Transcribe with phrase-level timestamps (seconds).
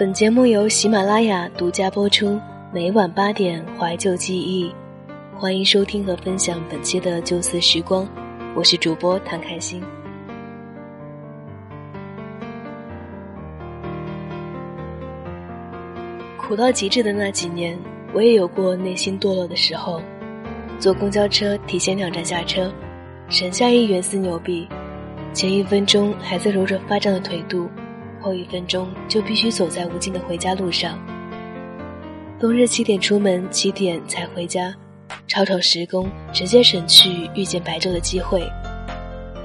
[0.00, 2.40] 本节目由喜马拉雅独家播出，
[2.72, 4.74] 每晚八点怀旧记忆，
[5.36, 8.08] 欢迎收听和分享本期的旧色时光，
[8.56, 9.82] 我是主播谭开心。
[16.38, 17.78] 苦到极致的那几年，
[18.14, 20.00] 我也有过内心堕落的时候。
[20.78, 22.72] 坐公交车提前两站下车，
[23.28, 24.66] 省下一元四牛币，
[25.34, 27.68] 前一分钟还在揉着发胀的腿肚。
[28.20, 30.98] 后一分钟就必须走在无尽的回家路上。
[32.38, 34.74] 冬日七点出门，七点才回家，
[35.26, 38.42] 吵吵十工，直接省去遇见白昼的机会。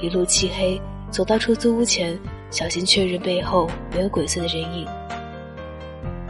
[0.01, 0.79] 一路漆黑，
[1.09, 2.17] 走到出租屋前，
[2.49, 4.87] 小心确认背后没有鬼祟的人影。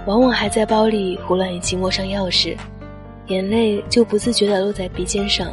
[0.05, 2.55] 往往还在包里胡乱一气摸上钥匙，
[3.27, 5.51] 眼泪就不自觉地落在鼻尖上。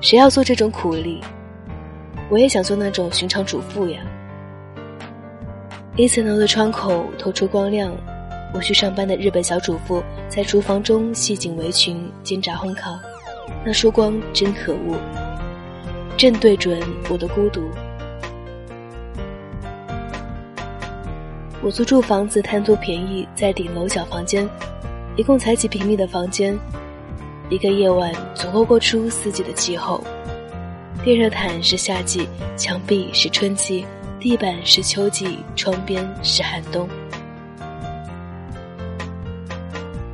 [0.00, 1.20] 谁要做这种苦力？
[2.28, 4.00] 我也想做那种寻常主妇呀。
[5.94, 7.94] 一层楼的窗口透出光亮，
[8.54, 12.98] 我去上班的日本小主妇在厨房中系紧围裙煎炸烘烤，
[13.62, 14.96] 那束光真可恶，
[16.16, 17.68] 正对准我的孤独。
[21.60, 24.48] 我租住房子贪图便宜，在顶楼小房间，
[25.14, 26.58] 一共才几平米的房间，
[27.50, 30.02] 一个夜晚足够过出四季的气候，
[31.04, 33.84] 电热毯是夏季，墙壁是春季。
[34.22, 36.88] 地板是秋季，窗边是寒冬。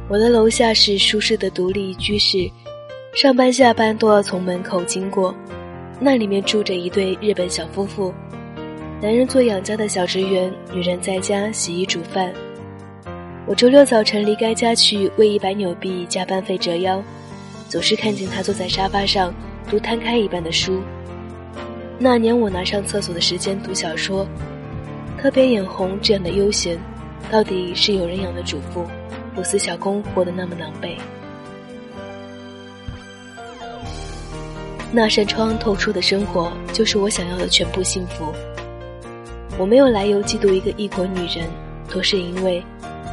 [0.09, 2.51] 我的楼下是舒适的独立居室，
[3.14, 5.34] 上班下班都要从门口经过。
[6.01, 8.14] 那里面住着一对日本小夫妇，
[9.03, 12.33] 男人做养家的小职员，女人在家洗衣煮饭。
[13.47, 17.03] 我周六早晨离开家去为一百纽币加班费折腰，
[17.69, 19.34] 总是看见他坐在沙发上
[19.69, 20.81] 读摊开一半的书。
[22.01, 24.25] 那年我拿上厕所的时间读小说，
[25.21, 26.79] 特别眼红这样的悠闲，
[27.29, 28.86] 到底是有人养的主妇，
[29.35, 30.97] 不似小工活得那么狼狈。
[34.92, 38.33] 那扇窗透出的生活，就是我想要的全部幸福。
[39.58, 41.48] 我没有来由嫉妒一个异国女人，
[41.92, 42.64] 都是因为，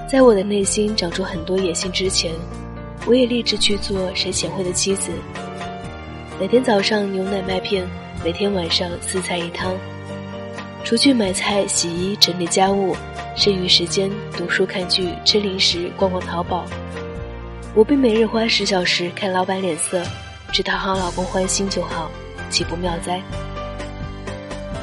[0.07, 2.31] 在我的内心长出很多野心之前，
[3.07, 5.09] 我也立志去做谁贤惠的妻子。
[6.39, 7.83] 每天早上牛奶麦片。
[8.25, 9.71] 每天晚上四菜一汤，
[10.83, 12.97] 除去买菜、洗衣、整理家务，
[13.35, 16.65] 剩余时间读书、看剧、吃零食、逛逛淘宝。
[17.75, 20.01] 我并每日花十小时看老板脸色，
[20.51, 22.09] 只讨好老公欢心就好，
[22.49, 23.21] 岂不妙哉？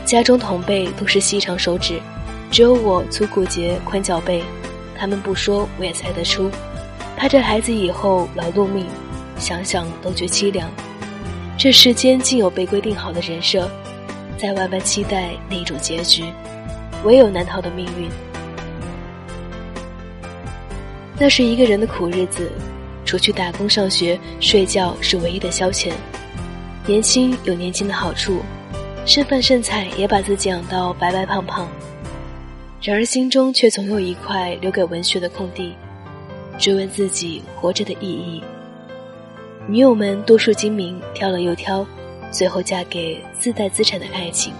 [0.04, 2.00] 家中同辈都是细长手指，
[2.48, 4.40] 只有我粗骨节、宽脚背。
[4.96, 6.48] 他们不说，我也猜得出。
[7.16, 8.86] 怕这孩子以后劳碌命，
[9.36, 10.70] 想想都觉凄凉。
[11.62, 13.70] 这世间竟有被规定好的人设，
[14.36, 16.24] 在万般期待那种结局，
[17.04, 18.10] 唯有难逃的命运。
[21.16, 22.50] 那是一个人的苦日子，
[23.04, 25.92] 除去打工、上学、睡觉是唯一的消遣。
[26.84, 28.40] 年轻有年轻的好处，
[29.06, 31.68] 剩饭剩菜也把自己养到白白胖胖。
[32.80, 35.76] 然而心中却总有一块留给文学的空地，
[36.58, 38.42] 追问自己活着的意义。
[39.72, 41.86] 女友们多数精明，挑了又挑，
[42.30, 44.52] 最后嫁给自带资产的爱情。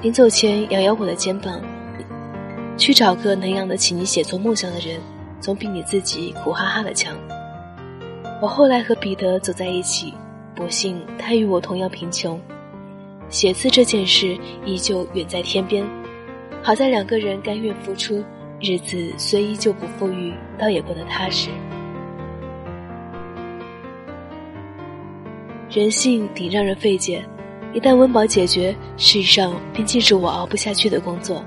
[0.00, 1.60] 临走前摇摇我的肩膀，
[2.78, 4.98] 去找个能养得起你写作梦想的人，
[5.38, 7.14] 总比你自己苦哈哈的强。
[8.40, 10.14] 我后来和彼得走在一起，
[10.54, 12.40] 不幸他与我同样贫穷，
[13.28, 14.34] 写字这件事
[14.64, 15.86] 依旧远在天边。
[16.62, 18.24] 好在两个人甘愿付出，
[18.62, 21.50] 日子虽依旧不富裕，倒也过得踏实。
[25.70, 27.24] 人性挺让人费解，
[27.72, 31.44] 一旦温饱解决，世上便尽是我熬不下去的工作。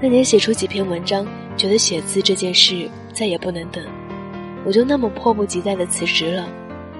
[0.00, 3.84] 那年写出几篇文章，觉得写字这件事再也不能等，
[4.64, 6.48] 我就那么迫不及待的辞职了，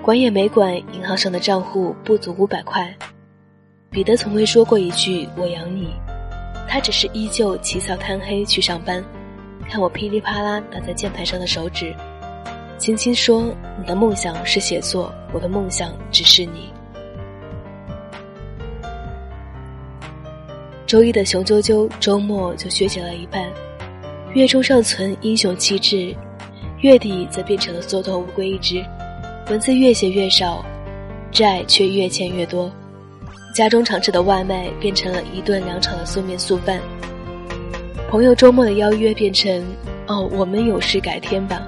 [0.03, 2.95] 管也没管银行上的账户不足五百块。
[3.91, 5.89] 彼得从未说过一句“我养你”，
[6.69, 9.03] 他只是依旧起早贪黑去上班，
[9.71, 11.95] 看我噼里啪啦打在键盘上的手指。
[12.81, 16.73] 轻轻说：“你的梦想是写作，我的梦想只是你。”
[20.89, 23.47] 周一的雄赳赳，周末就削减了一半。
[24.33, 26.17] 月中尚存英雄气质，
[26.79, 28.83] 月底则变成了缩头乌龟一只。
[29.51, 30.65] 文字越写越少，
[31.31, 32.73] 债却越欠越多。
[33.55, 36.81] 家中常吃的外卖变成了一顿两场的素面素饭。
[38.09, 39.63] 朋友周末的邀约变成
[40.09, 41.61] ：“哦，我们有事改天吧。”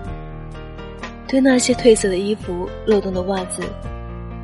[1.32, 3.62] 对那些褪色的衣服、漏洞的袜子，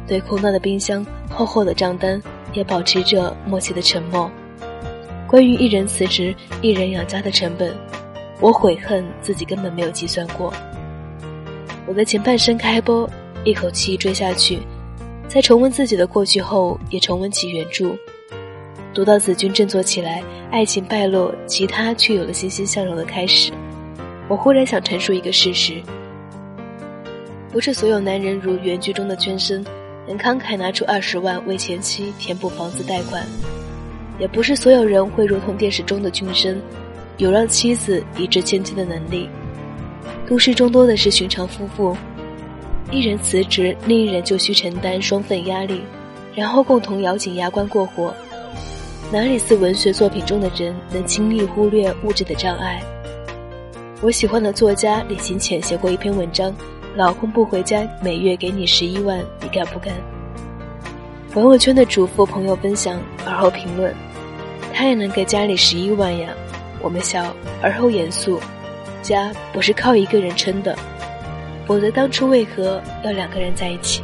[0.06, 2.19] 对空荡的冰箱、厚厚的账单，
[2.55, 4.31] 也保持着默契的沉默。
[5.26, 7.76] 关于一人辞职、一人养家的成本，
[8.40, 10.50] 我悔恨自己根本没有计算过。
[11.87, 13.06] 我的前半生开播，
[13.44, 14.61] 一口气追下去，
[15.29, 17.94] 在重温自己的过去后，也重温起原著。
[18.94, 23.52] 读到子君振作起来，爱情败落，其他却有了欣欣向荣的开始。
[24.26, 25.82] 我忽然想陈述一个事实：
[27.50, 29.64] 不是所有男人如原剧中的娟生，
[30.06, 33.24] 能慷慨拿出二十万为前妻填补房子贷款。
[34.18, 36.60] 也不是所有人会如同电视中的俊生，
[37.16, 39.28] 有让妻子一掷千金的能力。
[40.26, 41.96] 都市中多的是寻常夫妇，
[42.90, 45.80] 一人辞职，另一人就需承担双份压力，
[46.34, 48.14] 然后共同咬紧牙关过活。
[49.10, 52.82] 哪里似文学作品中的人能轻易忽略物质的障碍？
[54.02, 56.54] 我喜欢的作家李行浅写过一篇文章
[56.98, 59.94] ：“老公不回家，每月给你十一万，你干不干？”
[61.32, 63.94] 朋友圈的主妇朋友分享，而后评论。
[64.74, 66.30] 他也能给家里十一万呀，
[66.82, 68.40] 我们笑，而后严肃，
[69.00, 70.76] 家不是靠一个人撑的，
[71.68, 74.02] 否则当初为何要两个人在一起？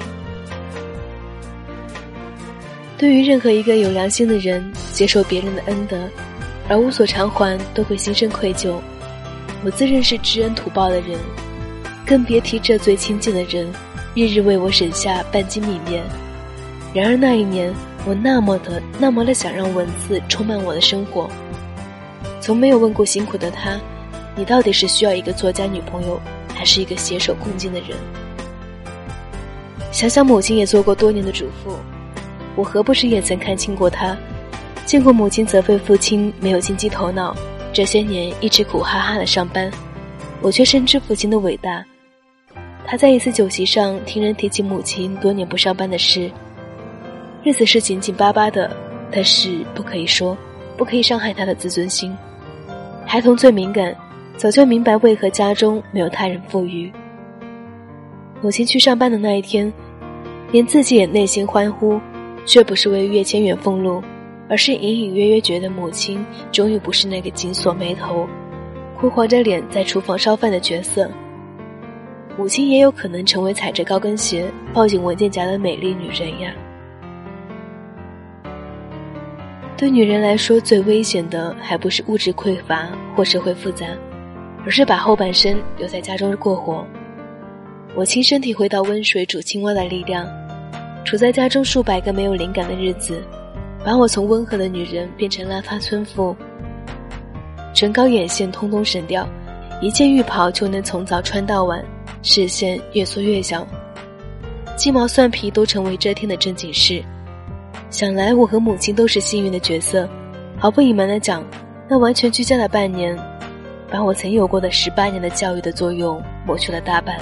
[2.96, 5.98] 对于任何一个有良心的人，接受别人的恩德，
[6.68, 8.76] 而无所偿还，都会心生愧疚。
[9.64, 11.18] 我自认是知恩图报的人，
[12.06, 13.72] 更别提这最亲近的人，
[14.14, 16.02] 日日为我省下半斤米面。
[16.92, 17.72] 然而那一年。
[18.06, 21.26] 我那么的那么的想让文字充满我的生活，
[22.38, 23.80] 从没有问过辛苦的他，
[24.36, 26.20] 你到底是需要一个作家女朋友，
[26.54, 27.96] 还是一个携手共进的人？
[29.90, 31.78] 想想母亲也做过多年的主妇，
[32.56, 34.14] 我何不是也曾看清过她，
[34.84, 37.34] 见过母亲责备父亲没有经济头脑，
[37.72, 39.70] 这些年一直苦哈哈的上班，
[40.42, 41.82] 我却深知父亲的伟大。
[42.86, 46.30] 他在一次酒席上听人提起母亲多年不上班的事。
[47.42, 48.70] 日子是紧紧巴巴的，
[49.10, 50.36] 但是不可以说，
[50.76, 52.16] 不可以伤害他的自尊心。
[53.06, 53.94] 孩童最敏感，
[54.36, 56.92] 早就明白为何家中没有他人富裕。
[58.40, 59.72] 母亲去上班的那一天，
[60.52, 61.98] 连自己也内心欢呼，
[62.44, 64.02] 却不是为月千元俸禄，
[64.48, 68.28] 而是隐隐约约觉得母亲终于不是那个紧锁眉头、
[68.98, 71.10] 哭黄着脸在厨房烧饭的角色。
[72.36, 76.52] 母亲也有可能成为踩着高跟鞋抱紧文件夹的美丽女人呀。
[79.76, 83.86] 对女人来说，最危险的还不是物质匮乏或社会复杂，
[84.64, 86.84] 而是把后半生留在家中过活。
[87.94, 90.26] 我亲身体会到温水煮青蛙的力量，
[91.04, 93.22] 处在家中数百个没有灵感的日子，
[93.84, 96.34] 把我从温和的女人变成烂发村妇。
[97.74, 99.28] 唇膏眼线通通省掉，
[99.80, 101.84] 一件浴袍就能从早穿到晚，
[102.26, 103.66] 视线越缩越小，
[104.76, 107.04] 鸡毛蒜皮都成为遮天的正经事。
[107.90, 110.08] 想来我和母亲都是幸运的角色，
[110.58, 111.44] 毫不隐瞒的讲，
[111.86, 113.14] 那完全居家的半年，
[113.90, 117.14] 把我曾有过的十八年的教育的作用抹去了大半。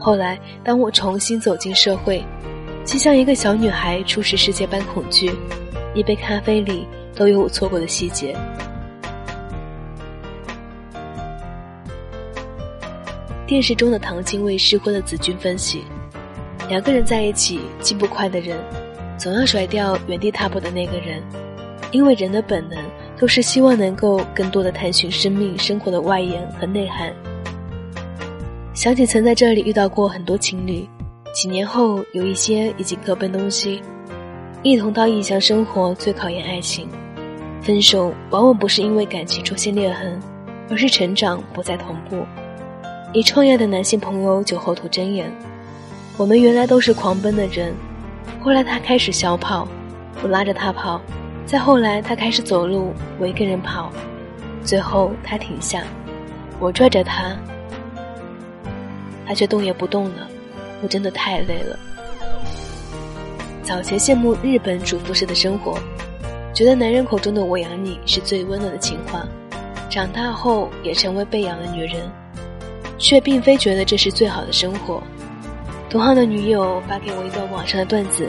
[0.00, 2.20] 后来，当我重新走进社会，
[2.82, 5.30] 竟像一个小女孩初识世界般恐惧，
[5.94, 6.84] 一杯咖啡里
[7.14, 8.36] 都有我错过的细节。
[13.48, 15.82] 电视中的唐静为失婚的子君分析，
[16.68, 18.58] 两个人在一起，进步快的人。
[19.16, 21.22] 总要甩掉原地踏步的那个人，
[21.90, 22.78] 因为人的本能
[23.16, 27.10] 都是希望能够更多的探寻生命生活的外延和内涵。
[28.74, 30.86] 想起曾在这里遇到过很多情侣，
[31.32, 33.80] 几年后有一些已经各奔东西，
[34.62, 36.86] 一同到异乡生活最考验爱情。
[37.62, 40.20] 分手往往不是因为感情出现裂痕，
[40.68, 42.18] 而是成长不再同步。
[43.14, 45.32] 一创业的男性朋友酒后吐真言
[46.18, 47.74] ：“我们原来都是狂奔的人。”
[48.38, 49.66] 后来他开始小跑，
[50.22, 51.00] 我拉着他跑；
[51.46, 53.90] 再后来他开始走路，我一个人跑；
[54.62, 55.84] 最后他停下，
[56.60, 57.34] 我拽着他，
[59.26, 60.28] 他却动也不动了。
[60.82, 61.78] 我真的太累了。
[63.62, 65.78] 早前羡慕日本主妇式的生活，
[66.52, 69.26] 觉得男人口中的“我养你”是最温暖的情话；
[69.88, 72.02] 长大后也成为被养的女人，
[72.98, 75.02] 却并非觉得这是最好的生活。
[75.88, 78.28] 同行的女友发给我一段网上的段子：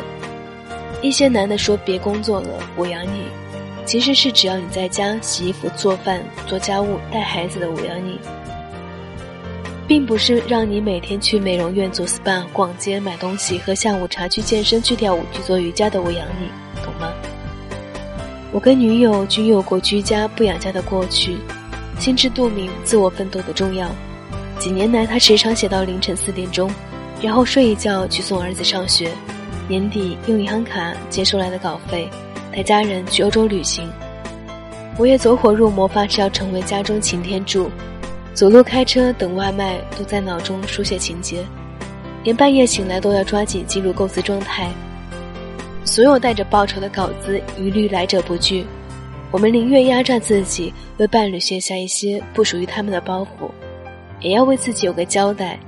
[1.02, 2.48] 一些男的说别工作了，
[2.78, 3.24] 我养你，
[3.86, 8.18] 其实是只要你在家洗衣服、做饭、做家务、带孩子的我养你，
[9.88, 16.48] 并不是让你每天去美容院做 SPA、逛街买东西、喝下午茶、去健身、去跳舞、去做瑜伽的我养你，
[16.82, 17.12] 懂吗？
[18.52, 21.38] 我跟女友均有过居家不养家的过去，
[22.00, 23.90] 心知肚明自我奋斗的重要。
[24.60, 26.70] 几年来，他时常写到凌晨四点钟。
[27.22, 29.12] 然后睡一觉去送儿子上学，
[29.68, 32.10] 年底用银行卡接收来的稿费，
[32.50, 33.90] 带家人去欧洲旅行。
[34.98, 37.70] 我也走火入魔，发誓要成为家中擎天柱，
[38.34, 41.44] 走路、开车、等外卖都在脑中书写情节，
[42.24, 44.70] 连半夜醒来都要抓紧进入构思状态。
[45.84, 48.66] 所有带着报酬的稿子一律来者不拒，
[49.30, 53.52] 我们宁愿压榨自己，为伴侣卸下一些不属于他们的包袱，
[54.20, 55.60] 也要为自己有个交代。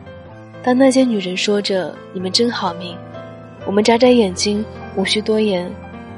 [0.63, 2.95] 当那些女人说着“你们真好命”，
[3.65, 4.63] 我们眨眨眼睛，
[4.95, 5.71] 无需多言。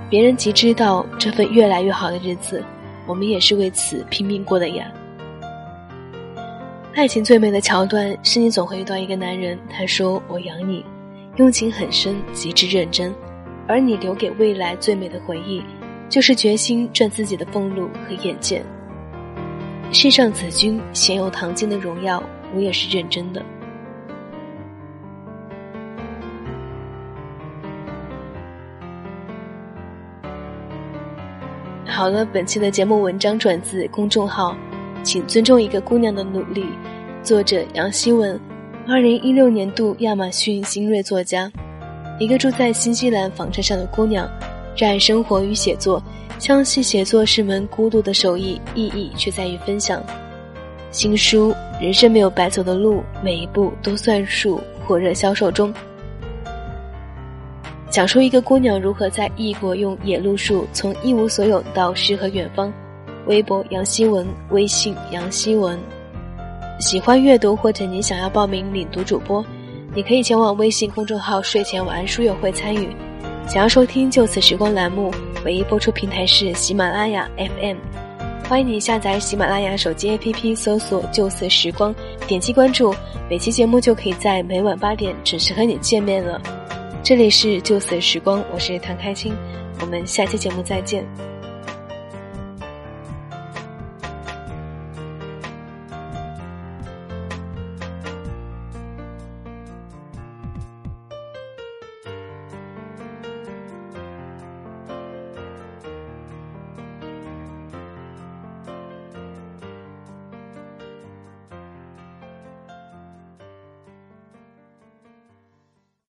[0.10, 2.64] 别人即知道这份越来越好的日子，
[3.08, 4.92] 我们也是为此拼命过的呀。
[6.94, 10.86] 爱情最美的桥段是你总会遇到一个男人，他说“我养你”，
[11.38, 13.12] 用情很深，极致认真，
[13.68, 15.64] 而你留给未来最美的回忆，
[16.10, 18.64] 就是决心赚自己的俸禄和眼见。
[19.94, 22.22] 世上子君鲜有唐金的荣耀，
[22.56, 23.46] 我也是认真的。
[31.86, 34.58] 好了，本期的节目文章转自公众号，
[35.04, 36.66] 请尊重一个姑娘的努力。
[37.22, 38.38] 作者杨希文，
[38.88, 41.50] 二零一六年度亚马逊新锐作家。
[42.20, 44.28] 一个住在新西兰房车上的姑娘，
[44.76, 46.02] 热爱生活与写作，
[46.40, 50.04] 相信写作是门孤独的手艺，意义却在于分享。
[50.90, 51.52] 新书
[51.82, 55.74] 《人生没有白走的路，每一步都算数》火热销售中。
[57.90, 62.74] 讲述一个姑娘如何在异国用野路数从一无所有到诗和远方。
[63.28, 65.80] 微博杨希文，微信杨希文。
[66.80, 69.46] 喜欢阅读或者你想要报名领读主播，
[69.94, 72.90] 你可以前往微信公众号睡前晚安书友会参与。
[73.48, 75.14] 想要收听就此时光栏目，
[75.46, 77.78] 唯一播出平台是喜马拉雅 FM。
[78.48, 81.94] 欢迎你下载喜马拉雅手机 APP，搜索“就此时光”，
[82.28, 82.96] 点击关注，
[83.30, 86.42] 每期节目就可以在每晚八点准时和你见面了。
[87.04, 89.36] 这里是就此时光，我是唐开清，
[89.82, 91.06] 我们下期节目再见。